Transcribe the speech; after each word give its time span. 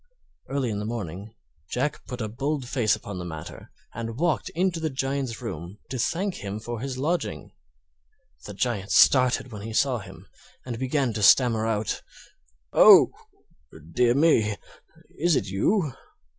Early 0.49 0.71
in 0.71 0.79
the 0.79 0.85
morning 0.85 1.35
Jack 1.69 2.03
put 2.07 2.21
a 2.21 2.27
bold 2.27 2.67
face 2.67 2.95
upon 2.95 3.19
the 3.19 3.23
matter 3.23 3.69
and 3.93 4.17
walked 4.17 4.49
into 4.55 4.79
the 4.79 4.89
Giant's 4.89 5.43
room 5.43 5.77
to 5.91 5.99
thank 5.99 6.37
him 6.43 6.59
for 6.59 6.79
his 6.79 6.97
lodging. 6.97 7.51
The 8.45 8.55
Giant 8.55 8.89
started 8.89 9.51
when 9.51 9.61
he 9.61 9.73
saw 9.73 9.99
him, 9.99 10.25
and 10.65 10.79
began 10.79 11.13
to 11.13 11.21
stammer 11.21 11.67
out: 11.67 12.01
"Oh! 12.73 13.11
dear 13.93 14.15
me; 14.15 14.57
is 15.19 15.35
it 15.35 15.45
you? 15.45 15.93